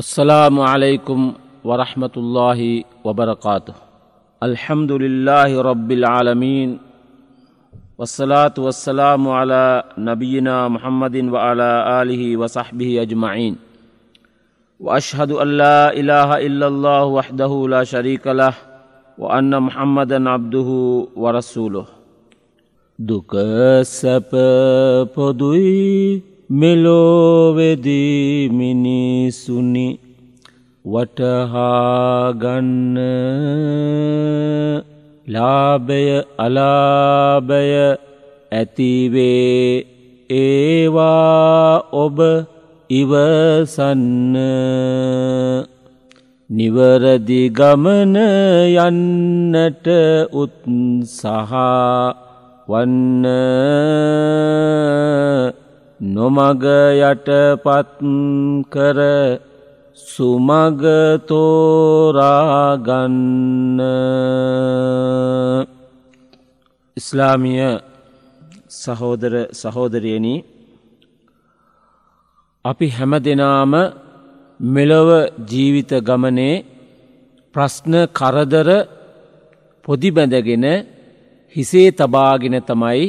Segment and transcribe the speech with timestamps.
[0.00, 1.20] السلام عليكم
[1.64, 2.60] ورحمة الله
[3.04, 3.76] وبركاته.
[4.48, 6.70] الحمد لله رب العالمين
[7.98, 11.70] والصلاة والسلام على نبينا محمد وعلى
[12.00, 13.54] آله وصحبه أجمعين.
[14.80, 18.54] وأشهد أن لا إله إلا الله وحده لا شريك له
[19.18, 20.70] وأن محمدا عبده
[21.16, 21.86] ورسوله.
[23.00, 23.32] දුක
[23.84, 24.32] සැප
[25.16, 26.20] පොදුයි
[26.50, 30.00] මෙලෝවෙදී මිනිසුනි
[30.84, 32.98] වටහාගන්න.
[35.26, 37.98] ලාභය අලාභය
[38.52, 39.86] ඇතිවේ
[40.30, 42.18] ඒවා ඔබ
[42.90, 44.36] ඉවසන්න.
[46.50, 49.86] නිවරදි ගමන යන්නට
[50.34, 52.14] උත්සහා
[52.68, 53.26] වන්න.
[56.00, 58.00] නොමග යටපත්
[58.72, 58.98] කර
[59.94, 60.70] සුමගතෝරාගන්න
[66.96, 67.64] ඉස්ලාමිය
[68.70, 70.34] සහෝදර සහෝදරයනි
[72.64, 73.72] අපි හැම දෙනාම
[74.60, 75.08] මෙලොව
[75.46, 76.64] ජීවිත ගමනේ
[77.54, 78.68] ප්‍රශ්න කරදර
[79.84, 80.66] පොදිබැඳගෙන
[81.56, 83.06] හිසේ තබාගෙන තමයි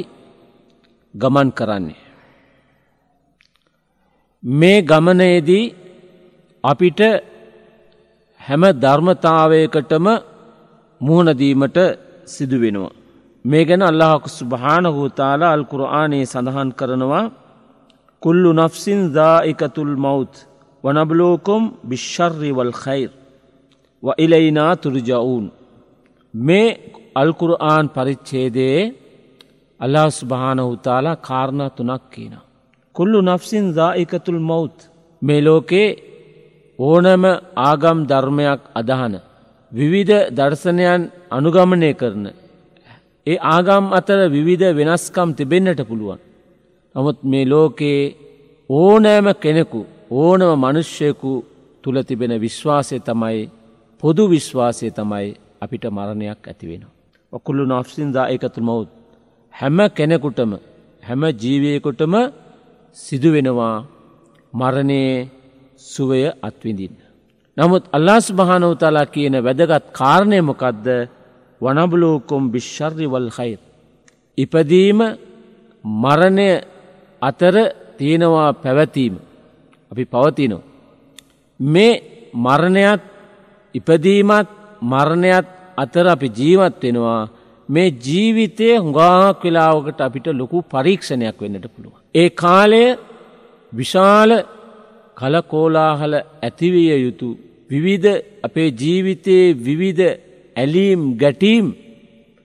[1.14, 2.11] ගමන් කරන්නේ.
[4.44, 5.74] මේ ගමනයේදී
[6.64, 7.00] අපිට
[8.42, 10.08] හැම ධර්මතාවයකටම
[11.02, 11.78] මුහුණදීමට
[12.26, 12.98] සිදුවෙනවා.
[13.46, 17.32] මේ ගැන අල්ලාහකු සුභානහූතාල අල්කුරආනයේ සඳහන් කරනවා
[18.22, 20.34] කුල්ලු නෆ්සින් දායිකතුල් මෞත්
[20.84, 23.12] වනබලෝකොම් භිශ්ෂර්රිවල් خයිර්
[24.04, 25.46] වඉලයිනා තුරජවුන්.
[26.34, 26.68] මේ
[27.16, 28.82] අල්කුරආන් පරිච්චේදයේ
[29.80, 32.51] අල්ලා ස්භානහුතාලා කාරණ තුනක් කියනවා.
[32.96, 34.78] කුල්ලු නෆ්සින් දා එකතුල් මෞත්
[35.22, 35.88] මේ ලෝකේ
[36.80, 37.24] ඕනම
[37.62, 39.14] ආගම් ධර්මයක් අදහන.
[39.72, 42.26] විවිධ දර්ශනයන් අනුගමනය කරන.
[43.28, 46.20] ඒ ආගම් අතර විවිධ වෙනස්කම් තිබෙන්නට පුළුවන්.
[46.96, 48.14] නමුත් මේ ලෝකයේ
[48.70, 49.82] ඕනෑම කෙනෙකු
[50.14, 51.32] ඕනම මනුෂ්‍යයකු
[51.84, 53.40] තුළ තිබෙන විශ්වාසය තමයි
[54.04, 55.28] පොදු විශ්වාසය තමයි
[55.62, 56.94] අපිට මරණයක් ඇතිවෙනවා.
[57.34, 58.90] ඔකුල්ලු නෆ්සින්දා එකතු මවුත්
[59.54, 60.52] හැම කෙනෙකුටම
[61.04, 62.14] හැම ජීවයකුටම
[62.96, 63.86] සිදුවෙනවා
[64.54, 65.30] මරණයේ
[65.78, 66.96] සුවය අත්විඳින්න.
[67.58, 70.86] නමුත් අල්ලාස් භානවතලා කියන වැදගත් කාරණය මොකක්ද
[71.62, 73.60] වනබලෝකොම් බිශ්ශර්රිවල් හයිර්.
[74.38, 75.00] ඉපදීම
[75.86, 76.50] මරණය
[77.22, 77.56] අතර
[77.98, 79.16] තියෙනවා පැවැතීම
[79.92, 80.64] අපි පවතිනෝ.
[81.60, 81.94] මේ
[82.36, 83.02] මරණයත්
[83.76, 84.50] ඉපදීමත්
[84.84, 85.48] මරණයත්
[85.78, 87.30] අතර අපි ජීවත් වෙනවා
[87.72, 91.94] මේ ජීවිතය හුඟාක් වෙලාවකට අපිට ලොකු පරීක්ෂණයක් වෙන්නට පුළුව.
[92.16, 92.84] ඒ කාලය
[93.74, 94.32] විශාල
[95.18, 97.30] කලකෝලාහල ඇතිවිය යුතු
[97.70, 98.10] විවිධ
[98.44, 100.10] අපේ ජීවිතයේ විවිධ
[100.56, 101.68] ඇලීම් ගැටීම්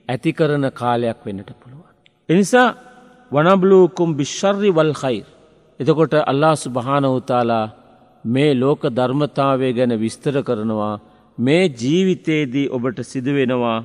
[0.08, 1.94] ඇති කරන කාලයක් වෙන්නට පුළුවන්.
[2.28, 2.68] එනිසා
[3.32, 5.26] වනබලූකුම් බිශ්ශර්රි වල්හයිර්.
[5.80, 7.66] එතකොට අල්ලා සුභානවතාලා
[8.24, 10.94] මේ ලෝක ධර්මතාවය ගැන විස්තර කරනවා
[11.38, 13.78] මේ ජීවිතයේදී ඔබට සිදුවෙනවා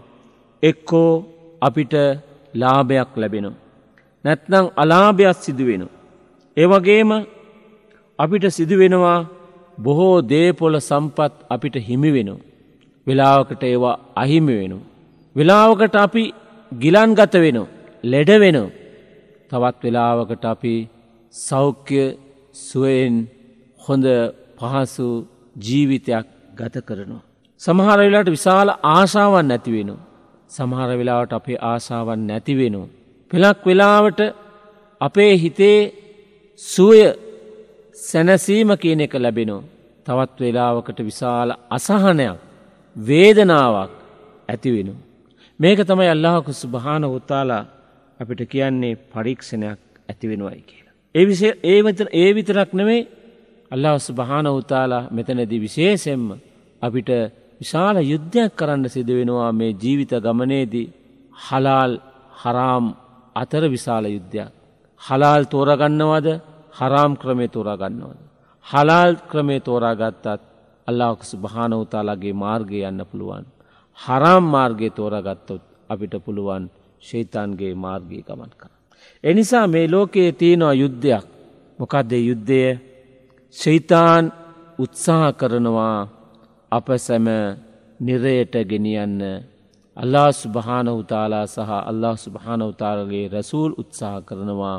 [0.63, 1.11] එක්කෝ
[1.61, 1.93] අපිට
[2.53, 3.59] ලාභයක් ලැබෙනවා.
[4.25, 5.83] නැත්නම් අලාභයක් සිදුවෙන.
[6.57, 7.11] ඒවගේම
[8.19, 9.19] අපිට සිදුවෙනවා
[9.77, 12.29] බොහෝ දේපොල සම්පත් අපිට හිමි වෙන.
[13.07, 14.73] වෙලාවකට ඒවා අහිමි වෙන.
[15.35, 16.23] වෙලාවකට අපි
[16.71, 17.59] ගිලන් ගත වෙන
[18.03, 18.57] ලෙඩ වෙන
[19.51, 20.75] තවත් වෙලාවකට අපි
[21.33, 22.03] සෞඛ්‍ය
[22.59, 23.15] සුවයෙන්
[23.79, 24.05] හොඳ
[24.57, 25.07] පහසු
[25.65, 26.27] ජීවිතයක්
[26.59, 27.23] ගත කරනවා.
[27.61, 30.10] සමහර වෙලාට විශාල ආශාවන් නැතිවෙනවා.
[30.51, 32.91] සමහර වෙලාවට අපේ ආසාවන් නැතිවෙනවා.
[33.31, 34.19] පෙළක් වෙලාවට
[35.01, 35.79] අපේ හිතේ
[36.61, 37.01] සුවය
[37.97, 39.61] සැනසීම කියන එක ලැබෙනෝ.
[40.05, 42.39] තවත් වෙලාවකට විශාල අසහනයක්
[42.95, 43.91] වේදනාවක්
[44.49, 44.93] ඇතිවෙනු.
[45.59, 47.63] මේක තමයි අල්ලාහකු සුභාන උත්තාලා
[48.19, 49.79] අපිට කියන්නේ පරීක්ෂණයක්
[50.09, 50.93] ඇතිවෙනවයි කියලා.
[51.15, 53.01] ඒ විසේ ඒ විතර ඒ විතරක් නෙවෙයි
[53.71, 56.25] අල්ලාහ සුභාන උතාලා මෙතනදී විශේෂෙන්ම
[56.81, 57.09] අපිට
[57.61, 60.87] විශාල යුද්ධයක් කරන්න සිදුවෙනවා මේ ජීවිත ගමනේදී
[61.33, 61.91] හලාල්
[62.33, 62.85] හරාම්
[63.35, 64.51] අතර විශාල යුද්ධයක්.
[65.01, 66.27] හලාල් තෝරගන්නවද
[66.73, 68.19] හරාම් ක්‍රමේ තෝරාගන්නවද.
[68.65, 70.25] හලාල් ක්‍රමේ තෝරාගත්තත්
[70.87, 73.45] අල්ලාක්සු භානවතාලාගේ මාර්ගය යන්න පුළුවන්.
[73.99, 76.63] හරාම් මාර්ගය තෝරගත්තොත් අපිට පුළුවන්
[77.01, 78.71] ශෛතන්ගේ මාර්ගී ගමන් කර.
[79.23, 81.25] එනිසා මේ ලෝකයේ තියෙනවා යුද්ධයක්
[81.79, 82.61] මොකක්දේ යුද්ධය
[83.55, 84.25] ශෛතාන්
[84.79, 86.20] උත්සාහ කරනවා
[86.71, 87.27] අප සැම
[87.99, 89.19] නිරයට ගෙනියන්න
[89.97, 94.77] අල්ලා සුභානවතාලා සහ අල්له සුභානවතාරගේ රැසූල් උත්සාහ කරනවා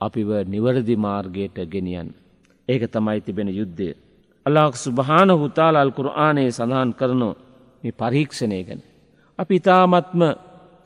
[0.00, 2.08] අපිව නිවරදි මාර්ගයට ගෙනියන්.
[2.68, 3.90] ඒක තමයි තිබෙන යුද්ධය.
[4.46, 7.34] අල්ලාහක් සුභාන හුතාල අල්කුරආනයේ සඳහන් කරනෝ
[7.82, 8.80] මේ පරීක්ෂණය ගැන.
[9.38, 10.22] අපි ඉතාමත්ම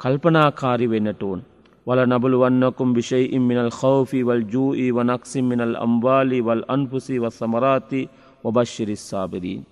[0.00, 1.40] කල්පනාකාරි වෙන්නට ඕන්.
[1.86, 8.08] වල නබලු වන්නකුම් විෂයි ඉම්මිනල් කෞෆි වල් ජූී වනක්සිම් මිනල් අම්වාලි වල් අන්පුසි ව සමරාති
[8.44, 9.71] ඔබශ්ශිරිස්සාබරීන්.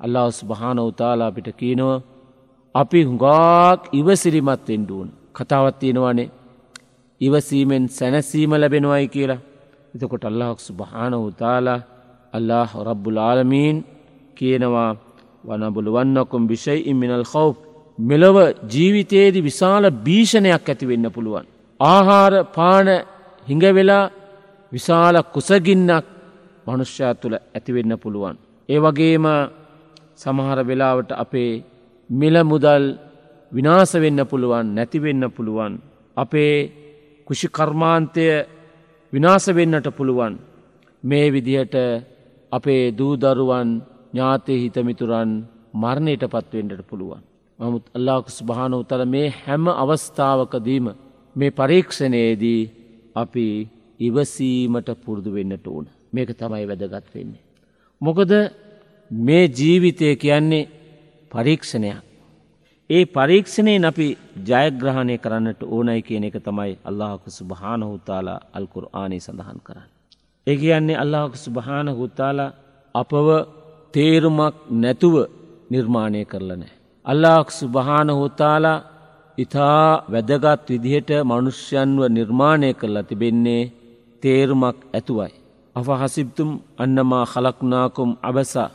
[0.00, 1.98] අල්ලා ස්භානවතාලා අපිට කියනවා
[2.74, 6.32] අපි හුඟාක් ඉවසිරිමත් එෙන්ඩුවන් කතාවත් තියෙනවානේ
[7.20, 9.40] ඉවසීමෙන් සැනසීම ලැබෙනවයි කියලා
[9.94, 11.80] එතකොට අල්ලාහක් සුභානවතාලා
[12.32, 13.76] අල්له රබ්බුල් ආලමීන්
[14.34, 14.90] කියනවා
[15.44, 17.54] වනබුළුවන්නකුම් විෂයි ඉම්මිනල් කව්
[17.98, 18.36] මෙලොව
[18.68, 21.46] ජීවිතයේදි විශාල භීෂණයක් ඇතිවෙන්න පුළුවන්.
[21.80, 22.88] ආහාර පාන
[23.46, 24.10] හිඟවෙලා
[24.72, 26.04] විශාල කුසගින්නක්
[26.66, 28.36] මනුෂ්‍යයා තුළ ඇතිවෙන්න පුළුවන්.
[28.68, 29.26] ඒ වගේම
[30.18, 31.52] සමහර වෙලාවට අපේ
[32.10, 32.84] මිල මුදල්
[33.52, 35.72] විනාස වෙන්න පුළුවන් නැතිවෙන්න පුළුවන්.
[36.16, 36.54] අපේ
[37.26, 38.26] කුෂිකර්මාන්තය
[39.12, 40.34] විනාස වෙන්නට පුළුවන්.
[41.04, 41.74] මේ විදිහට
[42.52, 43.68] අපේ දූදරුවන්
[44.12, 45.30] ඥාතය හිතමිතුරන්
[45.74, 47.22] මරණයට පත්වෙන්ඩට පුළුවන්.
[47.58, 50.86] මමුත් අල්ලාක ස්භාන උතල මේ හැම අවස්ථාවකදීම
[51.36, 52.62] මේ පරීක්ෂණයේදී
[53.14, 53.46] අපි
[54.00, 57.42] ඉවසීමට පුරුදු වෙන්නට ඕන මේක තමයි වැදගත් වෙන්නේ.
[58.00, 58.32] මොකද
[59.10, 60.68] මේ ජීවිතය කියන්නේ
[61.30, 62.02] පරීක්ෂණයක්.
[62.90, 64.06] ඒ පරීක්ෂණයෙන් අපි
[64.46, 69.88] ජයග්‍රහණය කරන්නට ඕනයි කියන එක තමයි අල්ලාහක සුභාන හුතාලා අල්කුර ආනී සඳහන් කරන්න.
[70.46, 72.54] ඒ කියන්නේ අල්ලාහක සුභාන හුතාලා
[72.94, 73.28] අපව
[73.94, 75.14] තේරුමක් නැතුව
[75.70, 76.72] නිර්මාණය කරලනෑ.
[77.06, 78.84] අල්ලාක් සුභාන හෝතාලා
[79.38, 83.62] ඉතා වැදගත් විදිහට මනුෂ්‍යයන්ව නිර්මාණය කරලා තිබෙන්නේ
[84.22, 85.32] තේරුමක් ඇතුවයි.
[85.76, 88.70] අෆ හසිබ්තුම් අන්නමා හලක්නාකුම් අබසා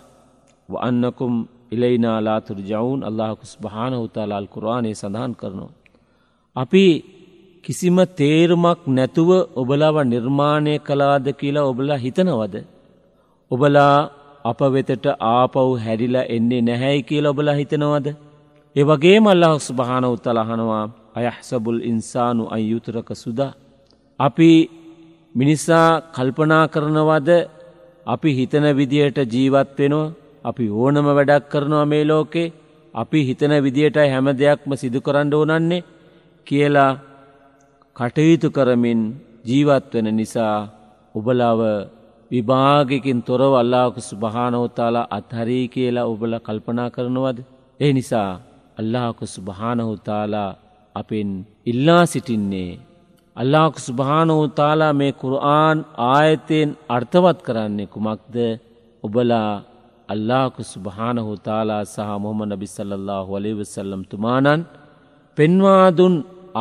[0.69, 1.33] ව අන්නකුම්
[1.71, 5.73] ඉලයිනා ලාතුර ජවුන් අල්ලාහකුස් භාන හුතාලා අල් කුරාණය සඳහන් කරනවා.
[6.56, 6.85] අපි
[7.63, 12.56] කිසිම තේරුමක් නැතුව ඔබලාව නිර්මාණය කලාද කියලා ඔබලා හිතනවද.
[13.51, 13.95] ඔබලා
[14.45, 18.07] අප වෙතට ආපව් හැරිලා එන්නේ නැහැයි කියල ඔබලා හිතනවද.
[18.75, 20.83] ඒවගේ මල්ලහස් භාන උත්තලහනවා
[21.15, 23.51] අයහසබුල් ඉන්සානු අයුතරක සුදා.
[24.19, 24.51] අපි
[25.35, 27.29] මිනිස්සා කල්පනා කරනවද
[28.07, 32.53] අපි හිතන විදියට ජීවත් වෙනවා අපි ඕනම වැඩක් කරනවා මේ ලෝකේ
[32.94, 35.86] අපි හිතන විදියට හැම දෙයක්ම සිදු කරන්න ඕනන්නේ
[36.47, 36.92] කියලා
[37.95, 39.01] කටයුතු කරමින්
[39.44, 40.57] ජීවත්වෙන නිසා
[41.15, 41.62] ඔබලාව
[42.31, 47.38] විභාගකින් තොරව අල්ලාකුසු භානවතාලා අත්හරී කියලා ඔබල කල්පනා කරනවද.
[47.80, 48.31] ඒ නිසා
[48.77, 50.51] අල්ලාකුසු භානහුතාලා
[50.95, 51.30] අපෙන්
[51.65, 52.80] ඉල්ලා සිටින්නේ.
[53.36, 55.77] අල්ලාකුසු භානවතාලා මේ කුරආන්
[56.07, 58.36] ආයතයෙන් අර්ථවත් කරන්නේ කුමක්ද
[59.03, 59.51] ඔබලා
[60.09, 64.61] අල්ලාකුසු භානහුතාලා සහ මොහම නබිසල්له වලවසල්ලම් තුමානන්
[65.37, 66.15] පෙන්වාදුන්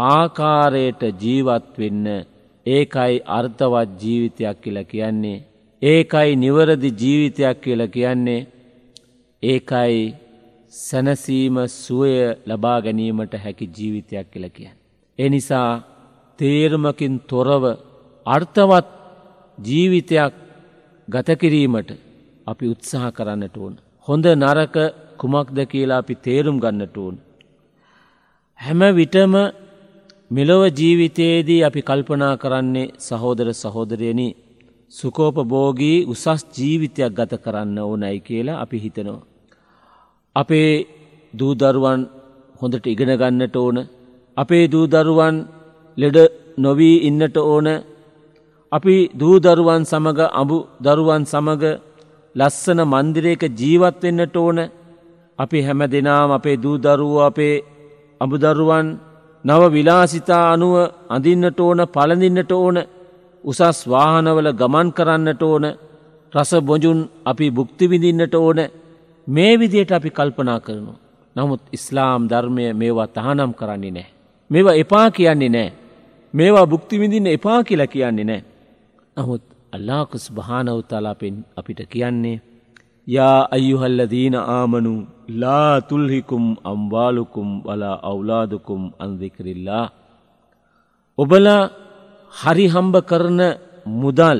[0.08, 2.06] ආකාරයට ජීවත් වෙන්න.
[2.67, 5.44] ඒකයි අර්ථවත් ජීවිතයක් කියලා කියන්නේ.
[5.82, 8.46] ඒකයි නිවරදි ජීවිතයක් කියලා කියන්නේ.
[9.43, 9.99] ඒකයි
[10.79, 12.14] සැනසීම සුවය
[12.46, 14.76] ලබා ගැනීමට හැකි ජීවිතයක් කියල කියන්න.
[15.19, 15.70] ඒ නිසා
[16.38, 17.64] තේරමකින් තොරව
[18.26, 18.88] අර්ථවත්
[19.58, 20.35] ජීවිතයක්
[21.08, 21.91] ගතකිරීමට
[22.46, 23.75] අපි උත්සාහ කරන්නට ඕන.
[24.08, 24.76] හොඳ නරක
[25.20, 27.14] කුමක්ද කියලා අපි තේරුම් ගන්නට ඕන.
[28.61, 29.35] හැම විටම
[30.31, 34.29] මෙලොව ජීවිතයේදී අපි කල්පනා කරන්නේ සහෝදර සහෝදරයනි
[34.93, 39.22] සුකෝපභෝගී උසස් ජීවිතයක් ගත කරන්න ඕනයි කියලා අපි හිතනවා.
[40.36, 40.70] අපේ
[41.34, 42.01] දූදරුවන්
[42.60, 43.79] හොඳට ඉගෙන ගන්නට ඕන
[44.36, 45.36] අපේ දූදරුවන්
[45.96, 46.19] ලෙඩ
[46.58, 47.69] නොවී ඉන්නට ඕන
[48.72, 51.63] අපි දූදරුවන් සමග අඹු දරුවන් සමග
[52.36, 54.58] ලස්සන මන්දිරයක ජීවත්වෙන්නට ඕන
[55.38, 57.55] අපි හැම දෙනාම අපේ දූදරුව අපේ
[58.20, 58.88] අඹුදරුවන්
[59.44, 60.74] නව විලාසිතා අනුව
[61.08, 62.76] අඳින්නට ඕන පලඳින්නට ඕන
[63.44, 65.64] උසස් වාහනවල ගමන් කරන්නට ඕන
[66.32, 68.58] රස බොජුන් අපි බුක්තිවිඳින්නට ඕන
[69.26, 70.93] මේ විදියට අපි කල්පනා කරනු.
[71.36, 74.08] නමුත් ඉස්ලාම් ධර්මය මේවා තහනම් කරන්නේ නෑ.
[74.50, 75.72] මේවා එපා කියන්නේ නෑ.
[76.34, 78.43] මේවා බුක්තිවිඳින්න එපා කියලා කියන්නේ නෑ.
[79.17, 79.43] නමුත්
[79.75, 82.43] අල්ලාකුස් භානවතාලාපෙන් අපිට කියන්නේ
[83.07, 84.93] යා අයුහල්ලදීන ආමනු
[85.35, 89.87] ලා තුල්හිකුම් අම්වාලුකුම් වලා අවුලාදුකුම් අන්දිකරල්ලා.
[91.19, 91.63] ඔබලා
[92.33, 93.41] හරි හම්බ කරන
[94.01, 94.39] මුදල්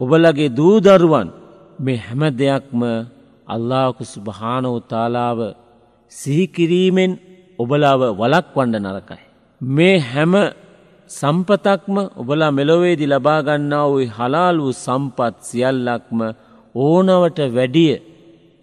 [0.00, 1.28] ඔබලගේ දූදරුවන්
[1.80, 2.80] මේ හැම දෙයක්ම
[3.48, 5.38] අල්ලාකුසු භානවතාලාව
[6.12, 7.12] සිහිකිරීමෙන්
[7.58, 9.22] ඔබලාව වලක් වණ්ඩ නරකයි.
[9.60, 10.34] මේ හැම
[11.10, 16.20] සම්පතක්ම ඔබලා මෙලොවේදි ලබාගන්නා වූ හලාල් වූ සම්පත් සියල්ලක්ම
[16.74, 17.94] ඕනවට වැඩිය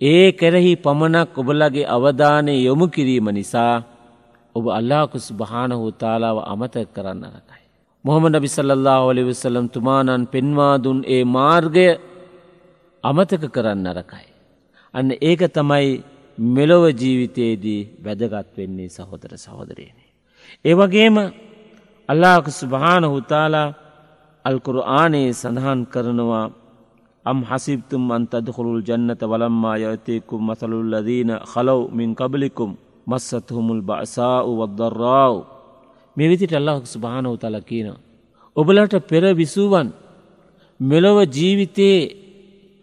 [0.02, 3.76] ඒ කෙරෙහි පමණක් ඔබලගේ අවධානය යොමු කිරීම නිසා
[4.56, 7.64] ඔබ අල්ලාකුස් භානහු තාලාව අමතක කරන්න රකයි.
[8.06, 11.88] මොහම නබි සල්له ඔලිවසල්ලම් තුමානන් පෙන්වාදුන් ඒ මාර්ගය
[13.04, 14.28] අමතක කරන්න අරකයි.
[14.94, 16.04] අන්න ඒක තමයි
[16.38, 20.10] මෙලොව ජීවිතයේදී වැදගත් වෙන්නේ සහෝදර සහෝදරයනේ.
[20.66, 21.16] ඒවගේම
[22.10, 23.74] අල්ලාක සුභාන හුතාලා
[24.46, 26.46] අල්කුරු ආනේ සඳහන් කරනවා
[27.26, 32.72] අම් හසිබතුම් අන්තදහුරුල් ජන්නත වලම්මා යතයකුම් මසලුල්ලදීන හලව් මින් කබලිකුම්
[33.08, 35.36] මස්සත්හුමුල් බසාඋ වද්දර්රාව්
[36.18, 38.04] මේ විතිට අල්ලාහක් සුභාන හුතල කියනවා.
[38.56, 39.88] ඔබලට පෙර විසුවන්
[40.80, 42.02] මෙලොව ජීවිතයේ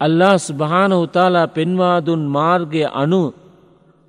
[0.00, 3.22] අල්ලා සුභාන හුතාලා පෙන්වාදුන් මාර්ගය අනු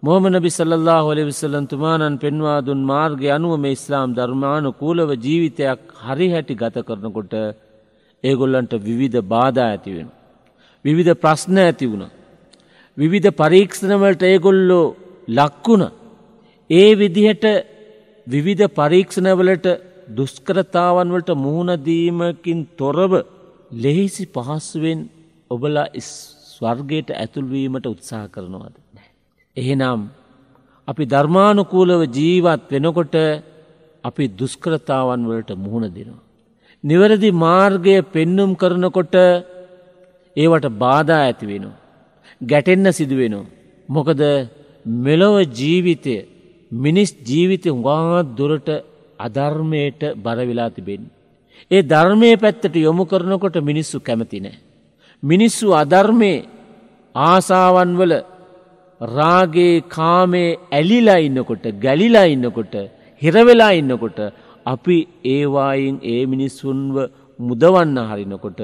[0.03, 6.27] මොහම නබි සල්له හොලි විසල්ලන් තුමානන් පෙන්වාදුන් මාර්ගය අනුව මේ ඉස්ලාම් ධර්මානු කූලව ජීවිතයක් හරි
[6.29, 7.33] හැටි ගත කරනකොට
[8.23, 10.09] ඒගොල්ලන්ට විවිධ බාධා ඇති වෙන.
[10.85, 12.03] විවිධ ප්‍රශ්න ඇති වුණ.
[12.97, 14.85] විවිධ පරීක්ෂණවලට ඒගොල්ලෝ
[15.29, 15.85] ලක්වුණ.
[16.69, 17.45] ඒ විදිහට
[18.27, 19.67] විවිධ පරීක්ෂණවලට
[20.09, 23.13] දුස්කරතාවන්වලට මුහුණදීමකින් තොරව
[23.77, 24.99] ලෙහිසි පහස්සුවෙන්
[25.51, 25.87] ඔබලා
[26.53, 28.75] ස්වර්ගයට ඇතුල්වීමට උත්සාහ කරනවාද.
[29.57, 30.09] එහෙනම්
[30.87, 33.15] අපි ධර්මානුකූලව ජීවත් වෙනකොට
[34.03, 36.23] අපි දුස්කරතාවන් වලට මුහුණ දෙනවා.
[36.83, 39.15] නිවැරදි මාර්ගය පෙන්නුම් කරනකොට
[40.37, 41.79] ඒවට බාධා ඇති වෙනවා.
[42.41, 43.51] ගැටෙන්න සිදුවෙනවා.
[43.89, 44.21] මොකද
[44.85, 46.15] මෙලොව ජීවිතය
[46.71, 48.69] මිනිස් ජීවිතය හුඟාත් දුරට
[49.19, 51.03] අධර්මයට බරවෙලා තිබෙන්.
[51.71, 54.57] ඒ ධර්මය පැත්තට යොමු කරනකොට මිනිස්සු කැමති නෑ.
[55.23, 56.33] මිනිස්සු අධර්මය
[57.15, 58.13] ආසාවන්වල
[59.01, 62.75] රාගේ කාමේ ඇලිලා ඉන්නකොට ගැලිලා ඉන්නකොට
[63.21, 64.19] හිරවෙලා ඉන්නකොට
[64.65, 66.95] අපි ඒවායින් ඒ මිනිස්සුන්ව
[67.39, 68.61] මුදවන්න හරිනකොට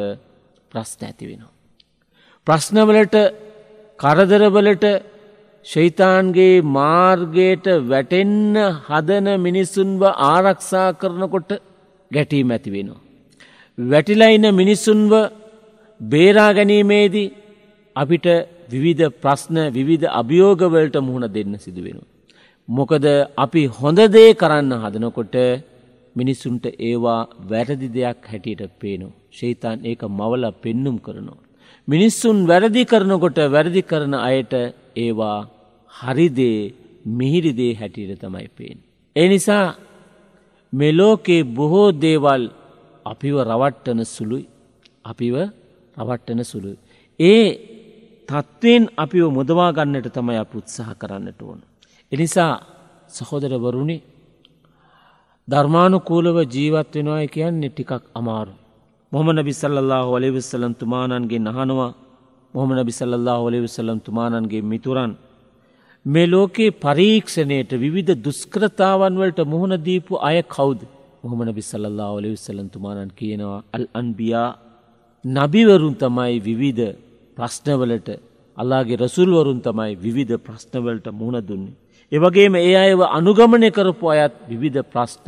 [0.73, 1.53] ප්‍රශ්න ඇති වෙනවා.
[2.47, 3.15] ප්‍රශ්නවලට
[3.99, 4.85] කරදරවලට
[5.65, 8.55] ශෛතාන්ගේ මාර්ගයට වැටෙන්න
[8.87, 11.51] හදන මිනිස්සුන්ව ආරක්ෂා කරනකොට
[12.11, 13.01] ගැටීම ඇති වෙනවා.
[13.77, 15.13] වැටිලයින මිනිස්සුන්ව
[16.01, 17.33] බේරා ගැනීමේදී
[17.95, 18.27] අපිට
[18.71, 21.99] විවිධ ප්‍රශ්න විවිධ අභියෝගවලට මුහුණ දෙන්න සිදුවෙන.
[22.67, 23.05] මොකද
[23.37, 25.35] අපි හොඳදේ කරන්න හදනකොට
[26.15, 27.21] මිනිස්සුන්ට ඒවා
[27.51, 29.07] වැරදි දෙයක් හැටියට පේනු.
[29.31, 31.39] ශේතන් ඒක මවල පෙන්නුම් කරනවා.
[31.87, 34.53] මිනිස්සුන් වැරදි කරනකොට වැරදි කරන අයට
[34.97, 35.37] ඒවා
[35.91, 36.59] හරිදේ
[37.11, 38.77] මිහිරිදේ හැටියට තමයි පේෙන්.
[39.15, 39.65] ඒ නිසා
[40.73, 42.43] මෙලෝකේ බොහෝ දේවල්
[43.05, 44.45] අපිව රවට්ටන සුළුයි
[45.03, 45.35] අපිව
[45.97, 46.77] රවට්ටන සුළුයි.
[47.19, 47.45] ඒ
[48.29, 51.59] තත්ත්වයෙන් අපිව මුදවා ගන්නට තමයි අප උත්සාහ කරන්නට ඕන.
[52.11, 52.53] එනිසා
[53.09, 53.97] සහෝදරවරුණි
[55.47, 58.53] ධර්මානුකූලව ජීවත් වෙනවා කියන්නේ ටිකක් අමාරු.
[59.11, 61.91] මොහමන බිසල්له ඔලිවිස්සලන් තුමානන්ගේ නහනවා
[62.53, 65.11] මොහමන බිසල්له ඔලිවිසලම් තුමානන්ගේ මිතුරන්.
[66.05, 70.79] මේ ලෝකයේ පරීක්ෂණයට විවිධ දුස්ක්‍රතාවන් වලට මුහුණ දීපු අය කවුද.
[71.23, 74.49] මොහමන බිසල්له ඔලිවිසලන් තුමානන් කියනවා අල් අන්බියා
[75.25, 77.08] නබිවරුන් තමයි විවිධ
[77.39, 78.09] ප්‍රශ්නවලට
[78.57, 81.77] අල්ලාගේ රසුල්වරුන් තමයි විවිධ ප්‍රශ්නවලට මුහුණ දුන්නේ.
[82.11, 85.27] එවගේම ඒ අයව අනුගමනය කරපු අයත් විවිධ ප්‍රශ්න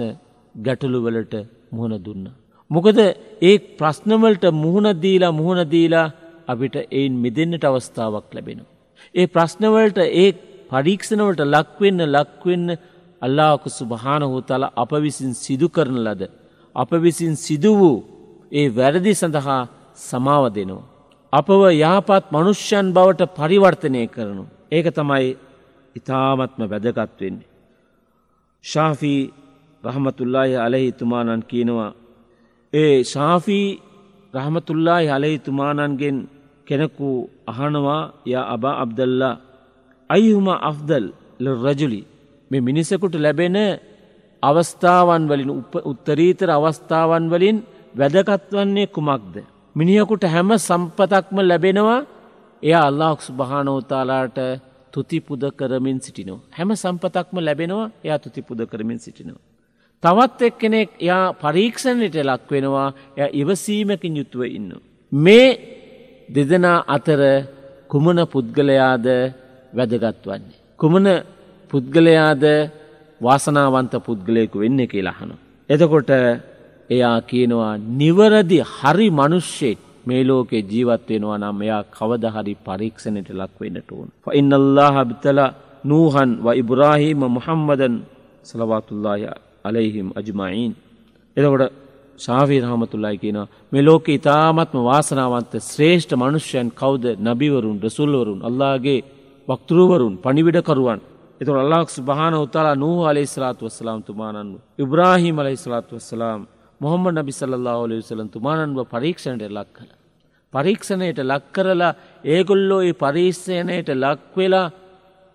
[0.55, 1.33] ගැටලුවලට
[1.71, 2.25] මුහුණ දුන්න.
[2.71, 2.97] මොකද
[3.41, 6.07] ඒ ප්‍රශ්නවලට මුහුණදීලා මුහුණදීලා
[6.47, 8.71] අපිට එයින් මිදන්නට අවස්ථාවක් ලැබෙනවා.
[9.15, 10.29] ඒ ප්‍රශ්නවලට ඒ
[10.69, 12.67] පරීක්ෂණවලට ලක්වෙන්න ලක්වෙන්න
[13.21, 16.21] අල්ලාකුසු භානහෝතල අප විසින් සිදු කරන ලද.
[16.75, 17.97] අප විසින් සිදු වූ
[18.51, 19.61] ඒ වැරදි සඳහා
[19.99, 20.89] සමාව දෙනවා.
[21.33, 24.43] අපව යාපත් මනුෂ්‍යයන් බවට පරිවර්තනය කරනු.
[24.71, 25.37] ඒක තමයි
[25.95, 27.49] ඉතාමත්ම වැදගත් වෙන්නේ.
[28.63, 29.21] ශාෆී
[29.83, 31.91] රහමතුල්ලාහි අලෙහි තුමානන් කියනවා.
[32.73, 33.67] ඒ ශාෆී
[34.33, 36.17] රහමතුල්ලාහි අලෙහි තුමානන්ගෙන්
[36.67, 37.09] කෙනෙකු
[37.47, 39.35] අහනවා ය අබා අබ්දල්ලා
[40.09, 41.05] අයිහුම අෆ්දල්
[41.63, 42.01] රජුලි
[42.51, 43.57] මේ මිනිසකුට ලැබෙන
[44.43, 45.51] අවස්ථාවන් වලින්
[45.83, 47.57] උත්තරීතර අවස්ථාවන් වලින්
[47.95, 49.35] වැදගත්වන්නේ කුමක්ද.
[49.75, 51.99] මිනිියකුට හැම සම්පතක්ම ලැබෙනවා
[52.63, 54.37] එය අල්ලාක්ස් භානෝතාලාට
[54.93, 56.43] තුතිපුද කරමින් සිටිනවා.
[56.51, 59.43] හැම සම්පතක්ම ලැබෙනවා එයා තුතිපුද කරමින් සිටිනවා.
[60.03, 64.71] තවත් එක් කෙනෙක් යා පරීක්ෂණයට ලක් වෙනවා එය ඉවසීමකින් යුතුව ඉන්න.
[65.11, 65.47] මේ
[66.29, 67.21] දෙදෙනා අතර
[67.87, 69.07] කුමන පුද්ගලයාද
[69.73, 70.59] වැදගත් වන්නේ.
[70.79, 71.07] කුමන
[71.71, 72.43] පුද්ගලයාද
[73.21, 75.35] වාසනාවන්ත පුද්ගලයකු වෙන්න කියලාහනු.
[75.69, 76.11] එතකොට
[76.91, 83.53] එයා කියනවා නිවරදි හරි මනුෂ්‍යෙක් මේ ලෝකේ ජීවත් වෙනවා නම් එයා කවද හරි පරීක්ෂණයට ලක්
[83.59, 84.07] වෙන්නට ඕන.
[84.21, 85.39] ෆඉන්නල්ලාහ බතල
[85.83, 87.95] නූහන් ව ඉබ්‍රාහීම මුහම්මදන්
[88.43, 89.19] සලවාතුල්ලාහ
[89.63, 90.73] අලයිහිම් අජ්මයින්.
[91.37, 91.73] එතකොට
[92.19, 98.99] ශාෆී රහමතුල්ලායි කියනවා මේ ලෝක ඉතාමත්ම වාසනාවන්ත ශ්‍රේෂ්ඨ මනුෂ්‍යයන් කවුද නබිවරුන් රසුල්වරුන් අල්ලාගේ
[99.47, 100.99] වක්තරුවරුන් පනිවිඩකරුවන්
[101.41, 106.41] එතුර අල්ලාක්ස් භාන උතාලා නූහ අලේ ස්ලාතු වස්සලාම් තුමානන්ව ඉබ්‍රාහිම් අලයි ස්ලාතු වස්සලාම්
[106.81, 109.91] මොහොම නබි සල්له ඔලි වසලන් තුමානන්ව පරීක්ෂණයට ලක් කළ.
[110.53, 114.67] පරීක්ෂණයට ලක්කරලා ඒගොල්ලෝ ඒ පරීක්ෂණයට ලක්වෙලා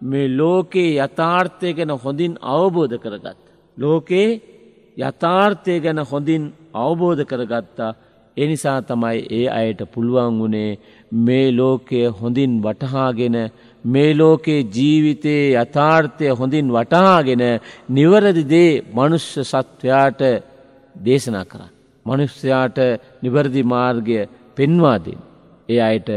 [0.00, 3.38] මේ ලෝකයේ යථාර්ථය ගැන හොඳින් අවබෝධ කරගත්.
[3.76, 4.40] ලෝකයේ
[4.98, 6.42] යථාර්ථය ගැන හොඳින්
[6.74, 7.92] අවබෝධ කරගත්තා
[8.36, 10.78] එනිසා තමයි ඒ අයට පුළුවන් වුණේ
[11.18, 13.36] මේ ලෝකය හොඳින් වටහාගෙන
[13.84, 17.44] මේ ලෝකයේ ජීවිතයේ යථාර්ථය හොඳින් වටහාගෙන
[17.90, 20.22] නිවරදිදේ මනුෂ්‍ය සත්වයාට
[21.04, 21.72] දේශනා කරන්න.
[22.06, 22.78] මනුෂ්‍යයාට
[23.22, 24.18] නිවැරදි මාර්ගය
[24.56, 25.20] පෙන්වාදෙන්.
[25.68, 26.08] ඒ අයට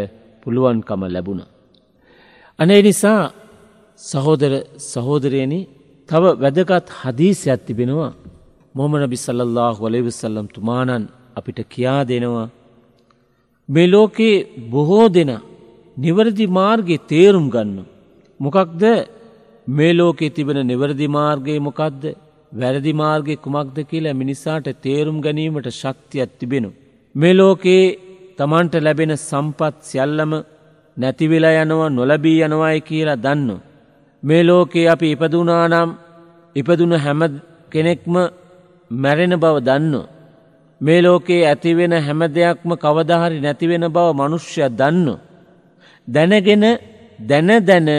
[0.44, 1.42] පුළුවන්කම ලැබුණ.
[2.60, 3.22] අනේ නිසා
[4.00, 4.54] සහෝදර
[4.92, 5.60] සහෝදරයනි
[6.10, 8.14] තව වැදගත් හදීසයක් තිබෙනවා
[8.76, 11.04] මොහමන බිසල්له වලවිසල්ලම් තුමානන්
[11.36, 12.48] අපිට කියා දෙනවා.
[13.70, 15.32] මේ ලෝකයේ බොහෝ දෙන
[15.98, 17.80] නිවරදි මාර්ගය තේරුම් ගන්න.
[18.40, 18.84] මොකක්ද
[19.68, 22.04] මේ ලෝකෙ තිබෙන නිවරදි මාර්ගයේ මොකක්ද
[22.52, 26.70] වැරදි මාර්ගය කුමක්ද කියලා මිනිසාට තේරුම් ගැනීමට ශක්තියක් තිබෙනු.
[27.16, 27.98] මේ ලෝකයේ
[28.38, 30.32] තමන්ට ලැබෙන සම්පත් සියල්ලම
[30.98, 33.50] නැතිවෙලා යනවා නොලබී යනවායි කියලා දන්න.
[34.24, 35.90] මේ ලෝකයේ අපි ඉපදුනානම්
[36.56, 37.22] ඉපදුන හැම
[37.72, 38.16] කෙනෙක්ම
[38.92, 39.94] මැරෙන බව දන්න.
[40.82, 45.08] මේ ලෝකයේ ඇතිවෙන හැම දෙයක්ම කවදහරි නැතිවෙන බව මනුෂ්‍ය දන්න.
[46.08, 46.66] දැනගෙන
[47.20, 47.90] දැන දැන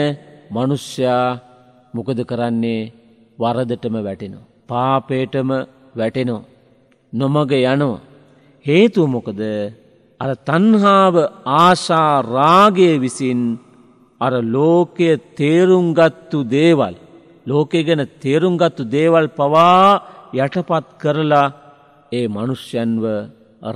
[0.51, 1.39] මනුෂ්‍යයා
[1.93, 2.81] මොකද කරන්නේ
[3.41, 4.47] වරදටම වැටෙනවා.
[4.69, 5.49] පාපේටම
[5.95, 6.41] වැටෙනෝ.
[7.13, 7.97] නොමග යනෝ.
[8.65, 9.41] හේතුව මොකද
[10.19, 11.15] අර තන්හාාව
[11.59, 13.41] ආශා රාගය විසින්
[14.21, 16.95] අර ලෝකය තේරුම්ගත්තු දේවල්
[17.45, 20.01] ලෝකය ගැන තේරුම්ගත්තු දේවල් පවා
[20.35, 21.47] යටපත් කරලා
[22.11, 23.03] ඒ මනුෂ්‍යන්ව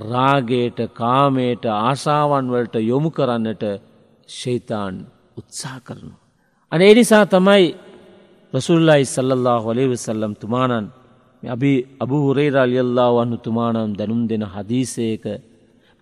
[0.03, 3.63] රාගයට කාමයට ආසාවන්වලට යොමු කරන්නට
[4.29, 4.95] ශෛතාන්
[5.38, 6.15] උත්සා කරනු.
[6.72, 7.63] අන එනිසා තමයි
[8.55, 10.88] ರಸೂಲ್ಲಾಯಿ ಸಲ್ಲಲ್ಲಾಹು ಅಲೈ ವಸಲ್ಲಂ ತುಮಾನನ್
[11.43, 15.25] අභි අබුහුරේර අලියල්ලා වන්නු තුමානම් දැනුම් දෙන හදීසයක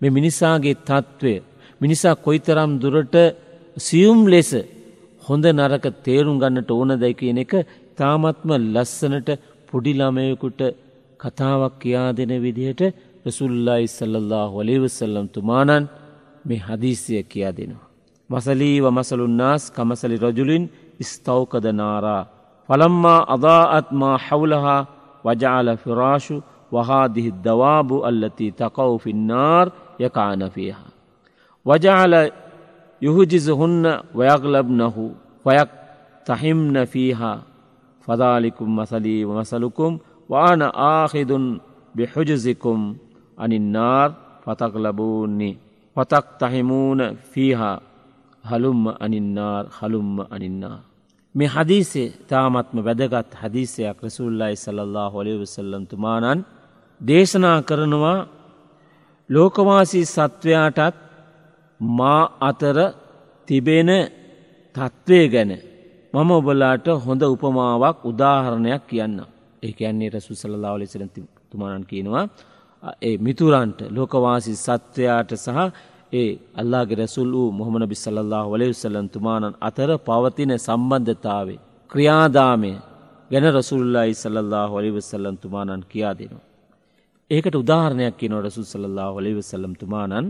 [0.00, 1.34] මෙ මිනිසාගේ තත්ත්වය
[1.80, 3.16] මිනිසා කොයිතරම් දුරට
[3.76, 4.50] සියුම් ලෙස
[5.22, 7.52] හොඳ නරක තේරුම් ගන්නට ඕන දැ කියන එක
[7.98, 9.28] තාමත්ම ලස්සනට
[9.68, 10.60] පොඩිළමයකුට
[11.20, 12.82] කතාවක් කියා දෙන විදිහට
[13.26, 15.84] රසුල්ලා ඉස්සල්ලල්ලා හොලිවසල්ලම් තුමානන්
[16.44, 17.88] මේ හදීසිය කියා දෙනවා.
[18.30, 20.64] මසලීව මසලුන්නාස් කමසලි රජුලින්
[21.02, 22.22] ස්තෞකද නාරා
[22.68, 24.86] فلما أضاءت ما حولها
[25.24, 26.34] وجعل فراش
[26.72, 30.84] وهذه الدواب التي تقع في النار يقعن فيها.
[31.64, 32.30] وجعل
[33.02, 37.42] يهجزهن ويغلبنه ويقتحمن فيها.
[38.00, 39.98] فذلكم مثلي ومثلكم
[40.28, 40.72] وأنا
[41.04, 41.56] آخذ
[41.94, 42.96] بحجزكم
[43.38, 44.12] عن النار
[44.46, 45.56] فتغلبوني
[45.96, 47.80] وتقتحمون فيها.
[48.42, 50.93] هلم عن النار هلم عن النار.
[51.34, 56.40] මේ හදීසේ තාමත්ම වැදගත් හදීසයක් රසුල්ලයි සල්له හොලි වසල්ලම් තුමානන්
[57.00, 58.18] දේශනා කරනවා
[59.30, 60.96] ලෝකවාසී සත්වයාටත්
[61.80, 62.78] මා අතර
[63.48, 63.90] තිබෙන
[64.74, 65.52] තත්ත්වය ගැන
[66.14, 69.18] මම ඔබලාට හොඳ උපමාවක් උදාහරණයක් කියන්න.
[69.62, 71.02] ඒ ඇන්නේ රසු සල්ලා ලෙසර
[71.50, 72.24] තුමානන් කියනවා
[73.02, 75.58] ඒ මිතුරන්ට ලෝකවාසී සත්වයාට සහ
[76.14, 81.56] ඒ අල්ලාගේ රැසුල් වූ මොහොම නබි සල්ලල්ලාහු අලයිහි වසල්ලම් තුමාණන් අතර පවතින සම්බන්ධතාවය
[81.90, 82.72] ක්‍රියාදාමය
[83.30, 86.44] ගැන රසූලුල්ලාහි සල්ලල්ලාහු අලයිහි වසල්ලම් තුමාණන් කියා දෙනවා.
[87.30, 90.26] ඒකට උදාහරණයක් කියනවා රසූල් සල්ලල්ලාහු අලයිහි වසල්ලම් තුමාණන්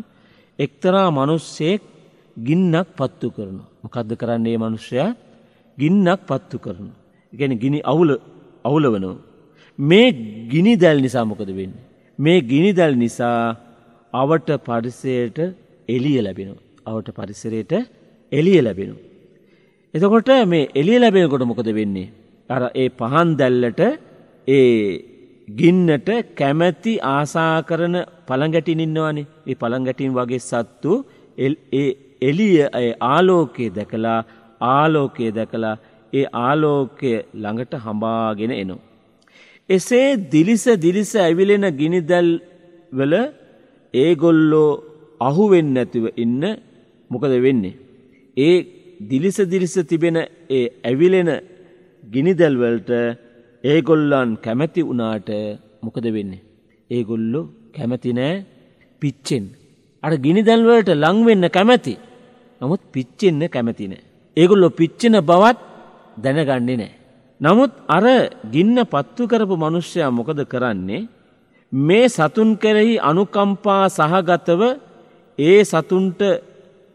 [0.58, 1.80] එක්තරා මිනිස්සෙක්
[2.36, 3.68] ගින්නක් පත්තු කරනවා.
[3.82, 5.10] මොකද්ද කරන්නේ මේ මිනිසයා?
[5.78, 6.96] ගින්නක් පත්තු කරනවා.
[7.32, 8.10] ඒ කියන්නේ ගිනි අවුල
[8.64, 9.16] අවුලවනවා.
[9.78, 10.08] මේ
[10.52, 11.84] ගිනි දැල් නිසා මොකද වෙන්නේ?
[12.18, 13.56] මේ ගිනි දැල් නිසා
[14.12, 15.38] අවට පරිසයට
[15.88, 16.54] එලිය ලැබෙනු.
[16.86, 17.72] අවට පරිසරයට
[18.32, 18.94] එලිය ලැබෙනු.
[19.94, 22.12] එතකොට මේ එලිය ලැබෙනකොට මොකද වෙන්නේ.
[22.50, 23.80] අර ඒ පහන් දැල්ලට
[24.48, 24.68] ඒ
[25.48, 27.96] ගින්නට කැමැති ආසා කරන
[28.28, 30.92] පළඟැටින් ඉන්නවානේ ඒ පළඟැටින් වගේ සත්තු
[32.28, 32.54] එලිය
[33.08, 34.20] ආලෝකයේ දැකලා
[34.60, 35.76] ආලෝකයේ දැකලා
[36.12, 38.76] ඒ ආලෝකය ළඟට හඹාගෙන එනු.
[39.70, 42.30] එසේ දිලිස දිලිස ඇවිලෙන ගිනිදැල්
[42.92, 43.14] වල
[43.94, 44.70] ඒගොල්ලෝ
[45.28, 46.42] අහුවෙන් නැතිව ඉන්න
[47.10, 47.78] මොකද වෙන්නේ.
[48.36, 48.56] ඒ
[49.10, 50.16] දිලිස දිලිස තිබෙන
[50.50, 51.30] ඒ ඇවිලෙන
[52.04, 52.90] ගිනිදැල්වලට
[53.64, 55.30] ඒගොල්ලන් කැමැති වනාට
[55.84, 56.44] මොකද වෙන්නේ.
[56.90, 57.40] ඒගොල්ලො
[57.76, 58.34] කැමැතිනෑ
[59.02, 59.44] පිච්චෙන්.
[60.02, 61.94] අර ගිනිදැල්වලට ලංවෙන්න කැමැති.
[62.60, 64.02] නමුත් පිච්චෙන්න කැමැතිනෑ.
[64.36, 65.58] ඒගොල්ලො පිච්චෙන බවත්
[66.16, 66.92] දැනගන්නේ නෑ.
[67.40, 68.04] නමුත් අර
[68.52, 71.08] ගින්න පත්තු කරපු මනුෂ්‍යයා මොකද කරන්නේ
[71.72, 74.62] මේ සතුන් කෙරෙහි අනුකම්පා සහගතව
[75.38, 76.22] ඒ සතුන්ට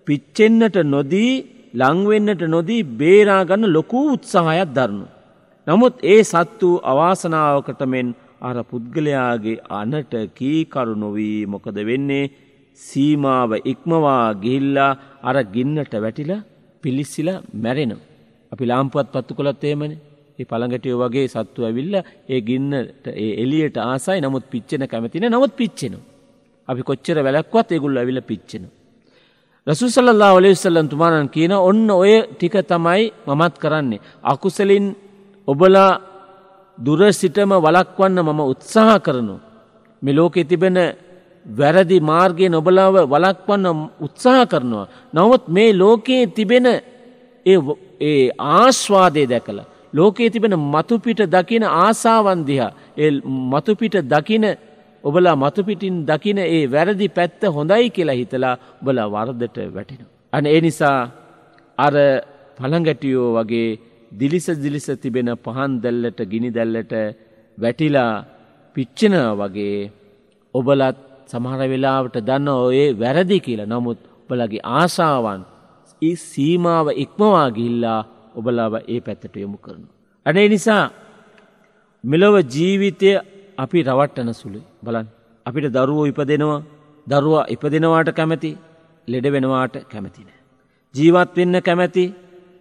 [0.07, 1.33] පිච්චෙන්නට නොදී
[1.73, 5.05] ලංවෙන්නට නොදී බේරාගන්න ලොකූ උත්සාහයක් දරනු.
[5.67, 8.07] නමුත් ඒ සත්තු අවාසනාවකට මෙන්
[8.41, 12.31] අර පුද්ගලයාගේ අනට කීකරු නොවී මොකද වෙන්නේ
[12.79, 16.45] සීමාව ඉක්මවා ගිහිල්ලා අර ගින්නට වැටිලා
[16.83, 18.07] පිලිස්සිලා මැරෙනවා.
[18.51, 19.93] අපි ලාම්පුවත් පත්තු කොළත් ඒමන
[20.39, 21.95] ඒ පළඟටිය වගේ සත්තු ඇවිල්ල
[22.29, 26.08] ඒ ගින්නට ඒ එලියට ආසයි නමුත් පිච්චෙන කැමතින නමුත් පිච්චෙනවා.
[26.69, 28.75] අපි කොච්චර වැලක්වත් ඒගුල්ල ඇවිල පිච්චෙනවා.
[29.67, 34.03] රසුසල්ලා ඔලෙස්සල්ලන් තුමානන් කියන ඔන්න ඔය ටික තමයි මමත් කරන්නේ.
[34.23, 34.85] අකුසලින්
[35.47, 35.91] ඔබලා
[36.77, 39.35] දුර සිටම වලක්වන්න මම උත්සාහ කරනු.
[40.01, 40.77] මෙලෝකෙ තිබෙන
[41.45, 43.65] වැරදි මාර්ගය නොබලාව වලක්වන්න
[44.01, 44.87] උත්සාහ කරනවා.
[45.13, 46.67] නවත් මේ ලෝකයේ තිබෙන
[47.45, 49.61] ඒ ආශ්වාදය දැකළ.
[49.93, 53.11] ලෝකයේ තිබෙන මතුපිට දකින ආසාවන්දිහා ඒ
[53.51, 54.45] මතුපිට දකින
[55.03, 60.01] ඔබලා මතුපිටින් දකින ඒ වැරදි පැත්ත හොඳයි කියලා හිතලා බල වර්දට වැටෙන.
[60.33, 60.99] අන ඒ නිසා
[61.77, 61.95] අර
[62.57, 63.69] පළඟැටියෝ වගේ
[64.11, 66.93] දිලිස දිලිස තිබෙන පහන් දැල්ලට ගිනි දැල්ලට
[67.57, 68.13] වැටිලා
[68.75, 69.77] පිච්චන වගේ
[70.55, 70.97] ඔබලත්
[71.31, 75.41] සමහර වෙලාවට දන්න ඔයේ වැරදි කියලා නමුත් ඔබලගේ ආසාවන්
[76.01, 78.01] ඒ සීමාව ඉක්මවා ගිල්ලා
[78.35, 79.87] ඔබලාව ඒ පැත්තට යොමු කරනු.
[80.25, 80.85] අනේ නිසා
[82.03, 83.09] මෙලොව ජීවිතය
[83.59, 85.07] අපි රවට්ටන සුළු බලන්
[85.45, 86.59] අපිට දරුවෝ ඉපදෙනවා
[87.07, 88.51] දරුවා ඉපදෙනවාට කැමති
[89.07, 90.39] ලෙඩ වෙනවාට කැමතිනෑ.
[90.95, 92.05] ජීවත් වෙන්න කැමැති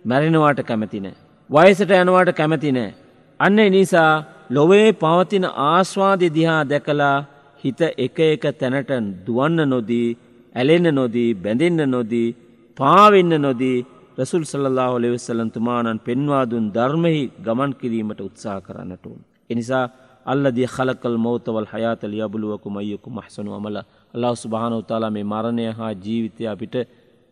[0.05, 1.17] මැරෙනවාට කැමතිනෑ.
[1.51, 2.95] වයසට යනවාට කැමතිනෑ.
[3.41, 4.13] අන්න නිසා
[4.51, 7.17] ලොවේ පවතින ආස්වාදය දිහා දැකලා
[7.65, 8.91] හිත එක එක තැනට
[9.27, 10.09] දුවන්න නොදී
[10.55, 12.29] ඇලෙන්න නොදී බැඳෙන්න නොදී
[12.77, 13.79] පාවෙන්න නොදී
[14.19, 19.21] රසුල් සල්له ලෙවස්සලන් තුමානන් පෙන්වාදුන් ධර්මහි ගමන් කිරීමට උත්සා කරන්නට වුන්.
[19.51, 19.85] එනිසා
[20.33, 23.77] අල්ලදී හලකල් මෞතවල් හයාතල යබලුවකු මයකු මහසනු අමල
[24.15, 26.75] අල්له සුභානු තාලා මේ මරණය හා ජීවිතය අපිට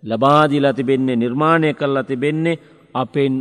[0.02, 2.60] ලබාදීලා තිබෙන්නේ නිර්මාණය කරලා තිබෙන්නේ
[2.94, 3.34] අපෙන්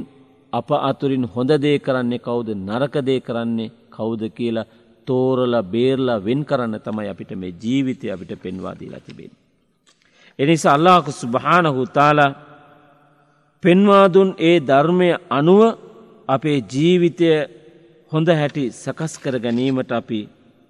[0.54, 4.70] අප අතුරින් හොඳ දේ කරන්නේ කවුද නරකදේ කරන්නේ කවුද කියලා
[5.08, 9.32] තෝරලා බේරලා වෙන් කරන්න තමයි අපිට මේ ජීවිතය අපිට පෙන්වාදීලා තිබෙන.
[10.40, 12.32] එනිසා අල්ලාහකු සුභානහු තාලා
[13.64, 15.62] පෙන්වාදුන් ඒ ධර්මය අනුව
[16.28, 17.28] අපේ ජීවිතය
[18.12, 20.20] හොඳ හැටි සකස් කර ගැනීමට අපි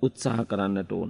[0.02, 1.10] උත්සාහ කරන්නට ඕන්.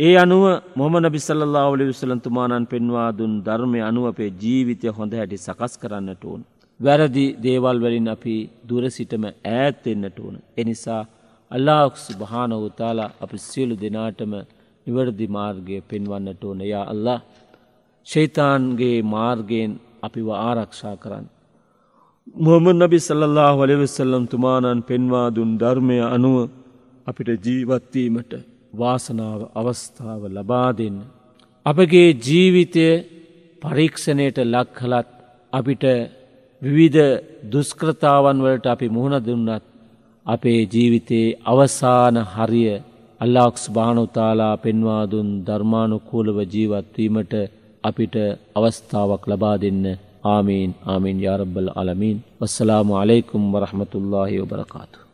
[0.00, 0.44] ඒ අනුව
[0.76, 6.40] මොම නබිසල්ලා ඔලි විසලන්තුමානන් පෙන්වාදුන් ධර්මය අනුව අපේ ජීවිතය හොඳ හැටි සකස් කරන්නට ඕන්.
[6.80, 8.36] වැරදි දේවල් වලින් අපි
[8.68, 10.36] දුර සිටම ඈත්වෙන්නට ඕන.
[10.56, 11.02] එනිසා
[11.50, 14.32] අල්ලාක් සුභානවතාලා අපි සියලු දෙනාටම
[14.86, 17.20] නිවැරදි මාර්ගය පෙන්වන්නට ඕන යා අල්ලා
[18.06, 21.26] ශෛතාන්ගේ මාර්ගයෙන් අපිව ආරක්ෂා කරන්න.
[22.34, 26.36] මොහමද නබි සල්ලල්له වලවෙසල්ලම් තුමානන් පෙන්වා දුන් ධර්මය අනුව
[27.06, 28.32] අපිට ජීවත්වීමට
[28.72, 30.96] වාසනාව අවස්ථාව ලබා දෙන්න.
[31.66, 32.86] අපගේ ජීවිතය
[33.62, 35.08] පරීක්ෂණයට ලක්හලත්
[35.52, 35.84] අපිට
[36.62, 37.02] විවිධ
[37.44, 39.64] දුස්කෘතාවන් වලට අපි මුහුණ දුන්නත්
[40.26, 42.72] අපේ ජීවිතයේ අවසාන හරිය
[43.20, 47.32] අල්ලාක්ස් භානුතාලා පෙන්වාදුන් ධර්මානුකූලව ජීවත්වීමට
[47.84, 48.14] අපිට
[48.56, 49.84] අවස්ථාවක් ලබා දෙන්න
[50.26, 52.16] آمين آمين يا رب العالمين.
[52.40, 55.05] والسلام عليكم ورحمة الله وبرکاتہ